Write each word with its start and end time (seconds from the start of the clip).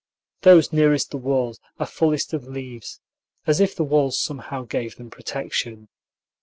Those 0.41 0.73
nearest 0.73 1.11
the 1.11 1.17
walls 1.19 1.59
are 1.79 1.85
fullest 1.85 2.33
of 2.33 2.45
leaves, 2.47 2.99
as 3.45 3.59
if 3.59 3.75
the 3.75 3.83
walls 3.83 4.17
somehow 4.19 4.63
gave 4.63 4.95
them 4.95 5.11
protection. 5.11 5.89